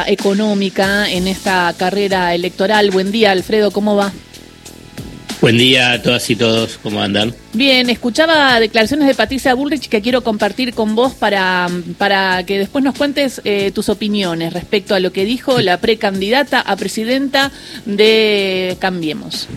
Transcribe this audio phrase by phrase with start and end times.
[0.00, 2.90] política económica en esta carrera electoral.
[2.90, 4.12] Buen día, Alfredo, ¿cómo va?
[5.40, 7.34] Buen día a todas y todos, ¿cómo andan?
[7.54, 11.66] Bien, escuchaba declaraciones de Patricia Bullrich que quiero compartir con vos para,
[11.96, 16.60] para que después nos cuentes eh, tus opiniones respecto a lo que dijo la precandidata
[16.60, 17.50] a presidenta
[17.86, 19.48] de Cambiemos.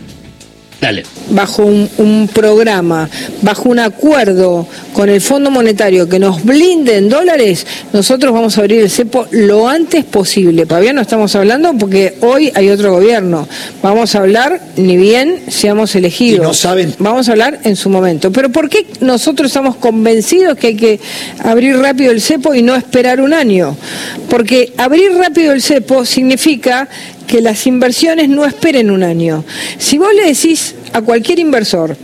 [1.30, 3.10] Bajo un, programa,
[3.42, 8.62] bajo un acuerdo con el Fondo Monetario que nos blinde en dólares, nosotros vamos a
[8.62, 10.66] abrir el cepo lo antes posible.
[10.66, 13.48] Todavía no estamos hablando porque hoy hay otro gobierno.
[13.82, 16.46] Vamos a hablar ni bien seamos elegidos.
[16.46, 16.94] no saben.
[17.00, 18.32] Vamos a hablar en su momento.
[18.32, 21.00] Pero ¿por qué nosotros estamos convencidos que hay que
[21.40, 23.77] abrir rápido el cepo y no esperar un año?
[24.30, 26.90] Porque abrir rápido el cepo significa
[27.27, 29.44] que las inversiones no esperen un año.
[29.77, 31.96] Si vos le decís a cualquier inversor,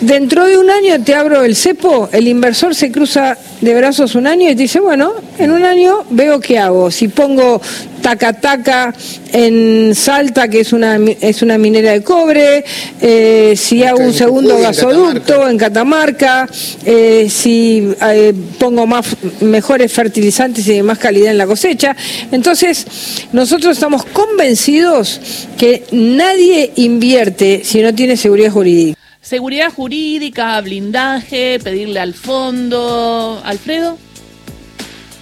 [0.00, 4.26] dentro de un año te abro el cepo, el inversor se cruza de brazos un
[4.26, 6.90] año y te dice, bueno, en un año veo qué hago.
[6.90, 7.60] Si pongo
[8.00, 8.94] taca
[9.32, 12.64] en Salta, que es una, es una minera de cobre,
[13.00, 16.48] eh, si hago un segundo gasoducto en Catamarca,
[16.84, 21.94] eh, si eh, pongo más mejores fertilizantes y de más calidad en la cosecha.
[22.32, 22.86] Entonces,
[23.32, 25.20] nosotros estamos convencidos
[25.58, 28.99] que nadie invierte si no tiene seguridad jurídica.
[29.20, 33.40] Seguridad jurídica, blindaje, pedirle al fondo.
[33.44, 33.98] Alfredo.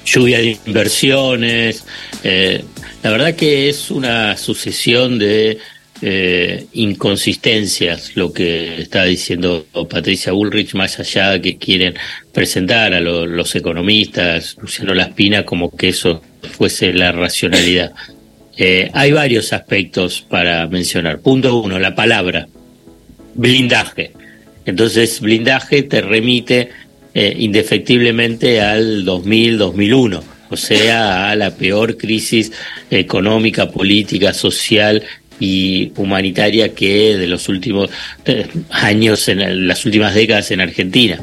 [0.05, 1.85] Lluvia de inversiones.
[2.23, 2.65] Eh,
[3.03, 5.59] la verdad que es una sucesión de
[6.01, 11.95] eh, inconsistencias lo que está diciendo Patricia Bullrich, más allá de que quieren
[12.33, 16.23] presentar a los economistas, Luciano Laspina, como que eso
[16.57, 17.93] fuese la racionalidad.
[18.61, 21.21] Eh, hay varios aspectos para mencionar.
[21.21, 22.49] Punto uno, la palabra
[23.35, 24.13] blindaje.
[24.65, 26.69] Entonces, blindaje te remite
[27.15, 32.53] eh, indefectiblemente al 2000-2001, o sea, a la peor crisis
[32.91, 35.03] económica, política, social
[35.41, 37.91] y humanitaria que de los últimos
[38.25, 41.21] eh, años, en las últimas décadas en Argentina.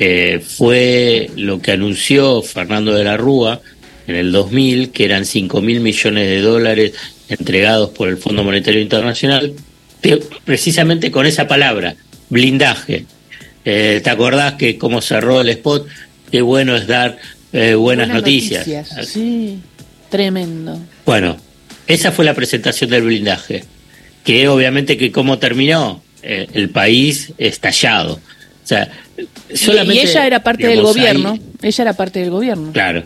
[0.00, 3.60] Eh, fue lo que anunció Fernando de la Rúa
[4.06, 6.92] en el 2000, que eran 5 mil millones de dólares
[7.28, 9.54] entregados por el Fondo Monetario Internacional
[10.44, 11.96] precisamente con esa palabra,
[12.28, 13.06] blindaje.
[13.64, 15.86] Eh, ¿Te acordás que como cerró el spot?
[16.30, 17.18] Qué bueno es dar
[17.52, 18.66] eh, buenas, noticias.
[19.06, 19.58] Sí,
[20.10, 20.78] tremendo.
[21.04, 21.36] Bueno,
[21.86, 23.64] esa fue la presentación del blindaje,
[24.24, 28.14] que obviamente que cómo terminó, eh, el país estallado.
[28.14, 28.90] O sea,
[29.54, 32.72] solamente, y ella era parte del gobierno, ella era parte del gobierno.
[32.72, 33.04] Claro,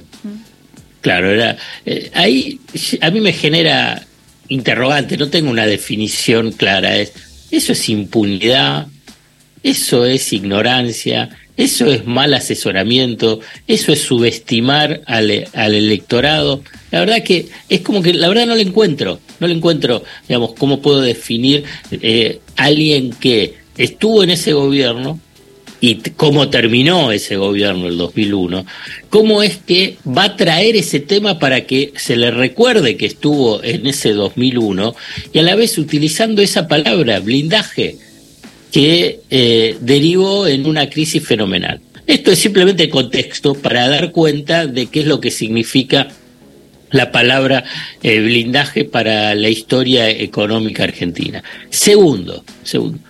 [1.01, 1.57] claro, era,
[2.15, 2.61] ahí
[3.01, 4.05] a mí me genera
[4.49, 6.99] interrogante, no tengo una definición clara.
[6.99, 7.13] Es,
[7.51, 8.87] eso es impunidad,
[9.63, 16.63] eso es ignorancia, eso es mal asesoramiento, eso es subestimar al, al, electorado.
[16.91, 20.55] La verdad que es como que, la verdad no lo encuentro, no lo encuentro, digamos,
[20.55, 25.21] cómo puedo definir eh, alguien que estuvo en ese gobierno,
[25.82, 28.65] y cómo terminó ese gobierno el 2001,
[29.10, 33.62] cómo es que va a traer ese tema para que se le recuerde que estuvo
[33.65, 34.94] en ese 2001
[35.32, 37.97] y a la vez utilizando esa palabra, blindaje,
[38.70, 41.81] que eh, derivó en una crisis fenomenal.
[42.06, 46.06] Esto es simplemente contexto para dar cuenta de qué es lo que significa
[46.93, 47.64] la palabra
[48.04, 51.43] eh, blindaje para la historia económica argentina.
[51.70, 53.00] Segundo, segundo,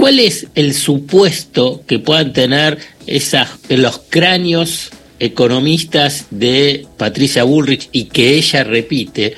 [0.00, 2.78] ¿Cuál es el supuesto que puedan tener
[3.68, 4.88] los cráneos
[5.18, 9.34] economistas de Patricia Bullrich y que ella repite,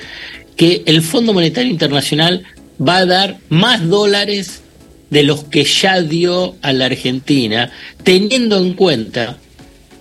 [0.55, 2.45] que el Fondo Monetario Internacional
[2.79, 4.61] va a dar más dólares
[5.09, 7.69] de los que ya dio a la Argentina,
[8.03, 9.37] teniendo en cuenta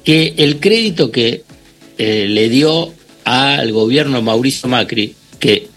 [0.05, 1.43] que el crédito que
[1.99, 5.72] eh, le dio al gobierno Mauricio Macri, que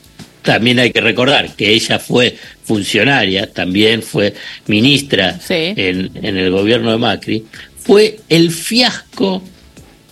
[0.45, 4.33] también hay que recordar que ella fue funcionaria, también fue
[4.67, 7.45] ministra en, en el gobierno de Macri,
[7.77, 9.43] fue el fiasco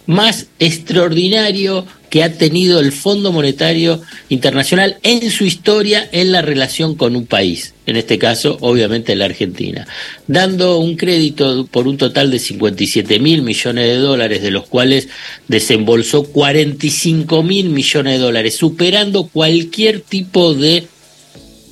[0.06, 4.00] más extraordinario que ha tenido el Fondo Monetario
[4.30, 9.26] Internacional en su historia en la relación con un país, en este caso obviamente la
[9.26, 9.88] Argentina,
[10.28, 15.08] dando un crédito por un total de 57 mil millones de dólares, de los cuales
[15.48, 20.86] desembolsó 45 mil millones de dólares, superando cualquier tipo de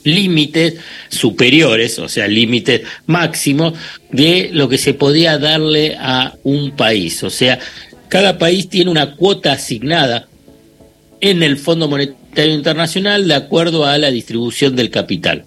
[0.03, 0.73] límites
[1.09, 3.73] superiores, o sea, límites máximos
[4.11, 7.21] de lo que se podía darle a un país.
[7.21, 7.59] O sea,
[8.09, 10.27] cada país tiene una cuota asignada
[11.21, 15.45] en el Fondo Monetario Internacional de acuerdo a la distribución del capital.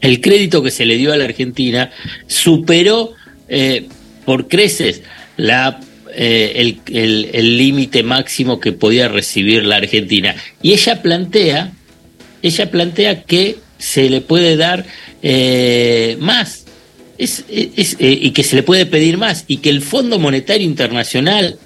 [0.00, 1.90] El crédito que se le dio a la Argentina
[2.26, 3.12] superó
[3.48, 3.86] eh,
[4.24, 5.02] por creces
[5.36, 5.80] la
[6.18, 10.34] eh, el límite máximo que podía recibir la Argentina.
[10.62, 11.72] Y ella plantea,
[12.42, 14.86] ella plantea que se le puede dar
[15.22, 16.64] eh, más.
[17.18, 21.58] Es, es, y que se le puede pedir más y que el Fondo Monetario Internacional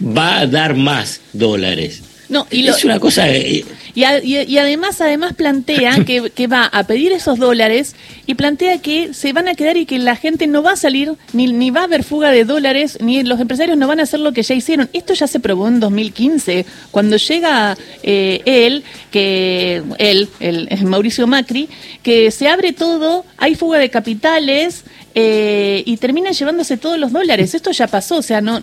[0.00, 2.02] va a dar más dólares.
[2.28, 3.28] No, y es una cosa.
[3.28, 7.94] Eh, y, y, además, además plantea que, que, va a pedir esos dólares
[8.26, 11.12] y plantea que se van a quedar y que la gente no va a salir,
[11.32, 14.20] ni, ni va a haber fuga de dólares, ni los empresarios no van a hacer
[14.20, 14.88] lo que ya hicieron.
[14.92, 21.68] Esto ya se probó en 2015, cuando llega eh, él, que él, el, Mauricio Macri,
[22.02, 24.84] que se abre todo, hay fuga de capitales.
[25.16, 27.54] Eh, y termina llevándose todos los dólares.
[27.54, 28.60] Esto ya pasó, o sea, no,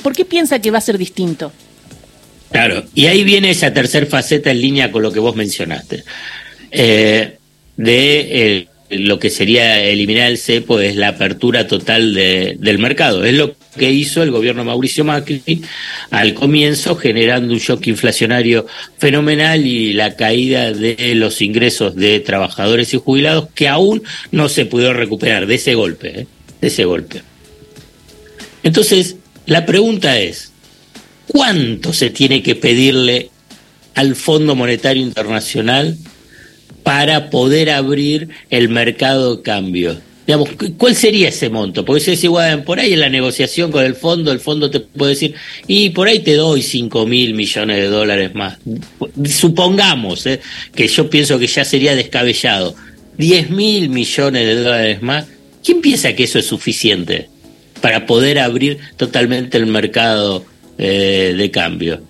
[0.00, 1.50] ¿por qué piensa que va a ser distinto?
[2.50, 6.04] Claro, y ahí viene esa tercera faceta en línea con lo que vos mencionaste.
[6.70, 7.36] Eh,
[7.76, 13.24] de lo que sería eliminar el cepo es la apertura total del mercado.
[13.24, 15.62] Es lo que hizo el gobierno Mauricio Macri
[16.10, 18.66] al comienzo, generando un shock inflacionario
[18.96, 24.02] fenomenal y la caída de los ingresos de trabajadores y jubilados que aún
[24.32, 26.26] no se pudo recuperar de ese golpe, ¿eh?
[26.60, 27.22] de ese golpe.
[28.62, 29.16] Entonces,
[29.46, 30.52] la pregunta es,
[31.28, 33.30] ¿Cuánto se tiene que pedirle
[33.94, 35.96] al Fondo Monetario Internacional
[36.82, 40.00] para poder abrir el mercado de cambio?
[40.26, 41.84] Digamos, ¿cuál sería ese monto?
[41.84, 44.80] Porque si es igual, por ahí en la negociación con el fondo, el fondo te
[44.80, 45.34] puede decir,
[45.66, 48.58] y por ahí te doy 5 mil millones de dólares más.
[49.24, 50.40] Supongamos, ¿eh?
[50.74, 52.74] que yo pienso que ya sería descabellado,
[53.16, 55.26] 10 mil millones de dólares más.
[55.64, 57.30] ¿Quién piensa que eso es suficiente
[57.80, 60.44] para poder abrir totalmente el mercado
[60.78, 62.00] eh, de cambio.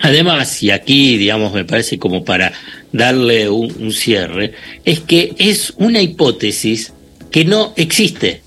[0.00, 2.52] Además, y aquí, digamos, me parece como para
[2.92, 4.52] darle un, cierre,
[4.84, 6.92] es que es una hipótesis
[7.30, 8.42] que no existe.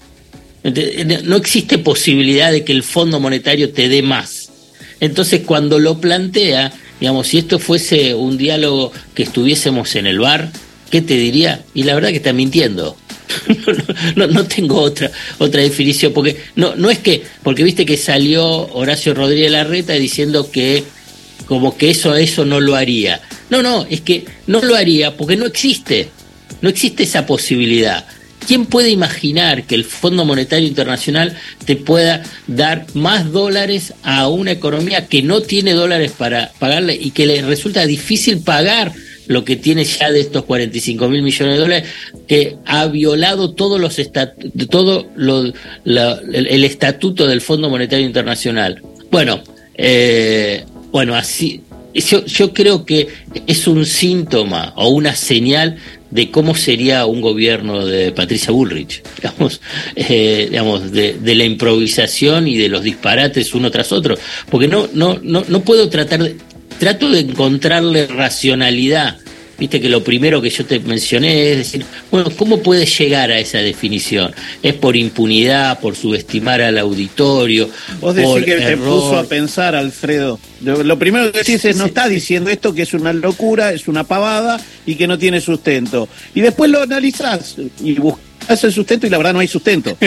[0.63, 4.51] No existe posibilidad de que el Fondo Monetario te dé más.
[5.00, 10.51] Entonces, cuando lo plantea, digamos, si esto fuese un diálogo que estuviésemos en el bar,
[10.89, 11.63] ¿qué te diría?
[11.74, 12.95] Y la verdad que está mintiendo.
[14.16, 18.44] no, no, tengo otra otra definición porque no no es que porque viste que salió
[18.74, 20.83] Horacio Rodríguez Larreta diciendo que
[21.45, 23.22] como que eso eso no lo haría.
[23.50, 26.10] No, no, es que no lo haría porque no existe.
[26.62, 28.06] No existe esa posibilidad.
[28.48, 34.51] ¿Quién puede imaginar que el Fondo Monetario Internacional te pueda dar más dólares a una
[34.51, 38.94] economía que no tiene dólares para pagarle y que le resulta difícil pagar
[39.27, 41.89] lo que tiene ya de estos 45 mil millones de dólares,
[42.27, 44.00] que ha violado todos los
[44.69, 48.81] todo el, estatuto del Fondo Monetario Internacional.
[49.09, 49.41] Bueno,
[49.75, 51.62] eh, bueno, así,
[51.94, 53.07] yo, yo creo que
[53.47, 55.77] es un síntoma o una señal
[56.09, 59.62] de cómo sería un gobierno de Patricia Bullrich, digamos,
[59.95, 64.17] eh, digamos de, de, la improvisación y de los disparates uno tras otro,
[64.50, 66.35] porque no, no, no, no puedo tratar de,
[66.81, 69.19] trato de encontrarle racionalidad.
[69.60, 73.38] Viste que lo primero que yo te mencioné es decir, bueno, ¿cómo puedes llegar a
[73.38, 74.33] esa definición?
[74.63, 77.69] ¿Es por impunidad, por subestimar al auditorio?
[78.00, 80.39] Vos decís que te puso a pensar, Alfredo.
[80.63, 84.04] Lo, primero que decís es, no está diciendo esto que es una locura, es una
[84.04, 86.10] pavada y que no tiene sustento.
[86.34, 89.97] Y después lo analizás y buscás el sustento y la verdad no hay sustento.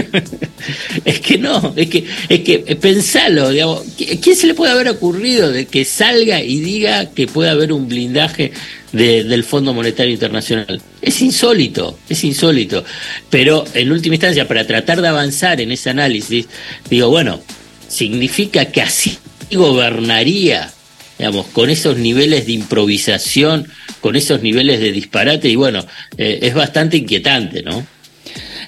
[1.05, 5.51] es que no, es que, es que pensalo, digamos, ¿quién se le puede haber ocurrido
[5.51, 8.53] de que salga y diga que puede haber un blindaje
[8.93, 10.81] del Fondo Monetario Internacional?
[11.01, 12.85] Es insólito, es insólito.
[13.31, 16.47] Pero en última instancia, para tratar de avanzar en ese análisis,
[16.91, 17.41] digo, bueno,
[17.89, 19.19] significa que así
[19.53, 20.71] gobernaría
[21.19, 23.69] digamos, con esos niveles de improvisación,
[24.01, 25.87] con esos niveles de disparate, y bueno,
[26.19, 27.87] eh, es bastante inquietante, ¿no?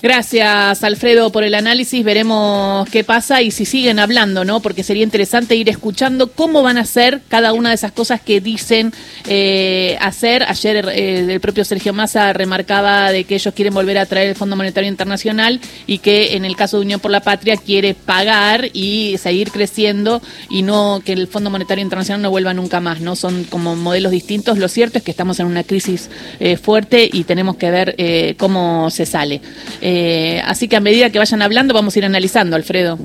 [0.02, 2.04] Gracias, Alfredo, por el análisis.
[2.04, 4.60] Veremos qué pasa y si siguen hablando, ¿no?
[4.60, 8.40] Porque sería interesante ir escuchando cómo van a hacer cada una de esas cosas que
[8.40, 8.92] dicen
[9.26, 10.42] eh, hacer.
[10.44, 14.34] Ayer eh, el propio Sergio Massa remarcaba de que ellos quieren volver a traer el
[14.34, 18.68] Fondo Monetario Internacional y que en el caso de Unión por la Patria quiere pagar
[18.72, 23.16] y seguir creciendo y no que el Fondo Monetario Internacional no vuelva nunca más, ¿no?
[23.16, 24.58] Son como modelos distintos.
[24.58, 27.96] Lo cierto es que estamos en una crisis eh, fuerte y tenemos que ver
[28.36, 29.40] cómo se sale.
[29.88, 32.98] Eh, así que a medida que vayan hablando vamos a ir analizando, Alfredo.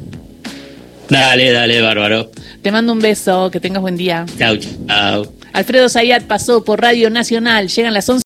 [1.09, 2.31] Dale, dale, bárbaro.
[2.63, 4.25] Te mando un beso, que tengas buen día.
[4.39, 5.31] Chau, chau.
[5.53, 8.19] Alfredo Zayat pasó por Radio Nacional, llegan las 11.